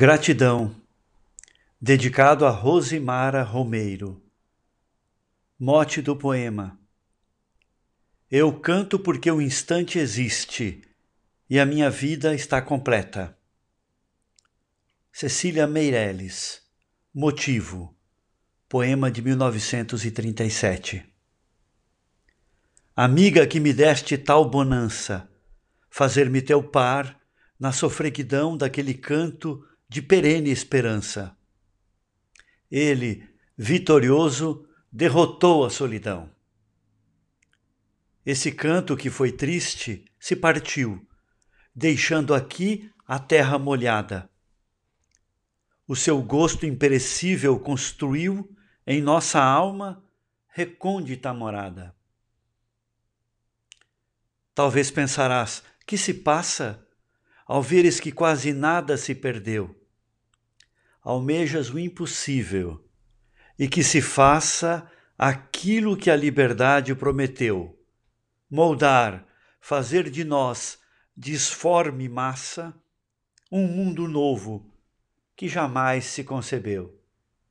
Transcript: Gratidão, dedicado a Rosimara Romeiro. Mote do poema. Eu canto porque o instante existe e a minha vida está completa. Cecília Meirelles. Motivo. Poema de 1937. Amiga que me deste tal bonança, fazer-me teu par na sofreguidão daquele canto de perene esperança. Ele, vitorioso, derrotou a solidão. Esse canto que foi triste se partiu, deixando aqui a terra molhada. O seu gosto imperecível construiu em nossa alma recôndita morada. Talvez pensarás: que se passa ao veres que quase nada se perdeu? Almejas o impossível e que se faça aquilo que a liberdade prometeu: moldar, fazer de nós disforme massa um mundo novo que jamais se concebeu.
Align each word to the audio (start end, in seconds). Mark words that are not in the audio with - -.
Gratidão, 0.00 0.80
dedicado 1.80 2.46
a 2.46 2.50
Rosimara 2.50 3.42
Romeiro. 3.42 4.22
Mote 5.58 6.00
do 6.00 6.14
poema. 6.14 6.78
Eu 8.30 8.60
canto 8.60 8.96
porque 8.96 9.28
o 9.28 9.42
instante 9.42 9.98
existe 9.98 10.82
e 11.50 11.58
a 11.58 11.66
minha 11.66 11.90
vida 11.90 12.32
está 12.32 12.62
completa. 12.62 13.36
Cecília 15.12 15.66
Meirelles. 15.66 16.62
Motivo. 17.12 17.92
Poema 18.68 19.10
de 19.10 19.20
1937. 19.20 21.04
Amiga 22.94 23.44
que 23.48 23.58
me 23.58 23.72
deste 23.72 24.16
tal 24.16 24.48
bonança, 24.48 25.28
fazer-me 25.90 26.40
teu 26.40 26.62
par 26.62 27.18
na 27.58 27.72
sofreguidão 27.72 28.56
daquele 28.56 28.94
canto 28.94 29.66
de 29.88 30.02
perene 30.02 30.50
esperança. 30.50 31.36
Ele, 32.70 33.26
vitorioso, 33.56 34.68
derrotou 34.92 35.64
a 35.64 35.70
solidão. 35.70 36.30
Esse 38.24 38.52
canto 38.52 38.96
que 38.96 39.08
foi 39.08 39.32
triste 39.32 40.04
se 40.20 40.36
partiu, 40.36 41.08
deixando 41.74 42.34
aqui 42.34 42.90
a 43.06 43.18
terra 43.18 43.58
molhada. 43.58 44.30
O 45.86 45.96
seu 45.96 46.20
gosto 46.20 46.66
imperecível 46.66 47.58
construiu 47.58 48.54
em 48.86 49.00
nossa 49.00 49.40
alma 49.40 50.04
recôndita 50.48 51.32
morada. 51.32 51.96
Talvez 54.54 54.90
pensarás: 54.90 55.62
que 55.86 55.96
se 55.96 56.12
passa 56.12 56.86
ao 57.46 57.62
veres 57.62 57.98
que 57.98 58.12
quase 58.12 58.52
nada 58.52 58.98
se 58.98 59.14
perdeu? 59.14 59.77
Almejas 61.02 61.70
o 61.70 61.78
impossível 61.78 62.84
e 63.58 63.68
que 63.68 63.82
se 63.82 64.00
faça 64.00 64.90
aquilo 65.16 65.96
que 65.96 66.10
a 66.10 66.16
liberdade 66.16 66.94
prometeu: 66.94 67.78
moldar, 68.50 69.26
fazer 69.60 70.10
de 70.10 70.24
nós 70.24 70.78
disforme 71.16 72.08
massa 72.08 72.74
um 73.50 73.66
mundo 73.66 74.06
novo 74.06 74.70
que 75.34 75.48
jamais 75.48 76.04
se 76.04 76.22
concebeu. 76.22 76.97